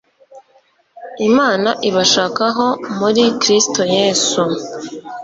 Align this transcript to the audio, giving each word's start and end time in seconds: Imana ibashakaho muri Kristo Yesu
Imana 1.27 1.69
ibashakaho 1.89 2.65
muri 2.97 3.23
Kristo 3.41 3.81
Yesu 3.95 4.41